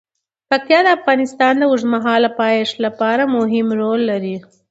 پکتیا 0.49 0.79
د 0.83 0.87
افغانستان 0.97 1.53
د 1.57 1.63
اوږدمهاله 1.69 2.29
پایښت 2.41 2.75
لپاره 2.85 3.23
مهم 3.35 3.67
رول 3.79 4.01
لري. 4.11 4.35